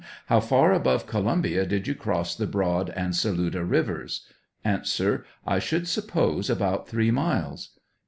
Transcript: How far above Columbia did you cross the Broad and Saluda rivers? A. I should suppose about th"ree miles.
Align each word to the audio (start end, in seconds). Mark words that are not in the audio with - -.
How 0.29 0.39
far 0.39 0.73
above 0.73 1.05
Columbia 1.05 1.63
did 1.63 1.85
you 1.87 1.93
cross 1.93 2.33
the 2.35 2.47
Broad 2.47 2.89
and 2.95 3.15
Saluda 3.15 3.63
rivers? 3.63 4.25
A. 4.65 4.81
I 5.45 5.59
should 5.59 5.87
suppose 5.87 6.49
about 6.49 6.87
th"ree 6.87 7.11
miles. 7.11 7.77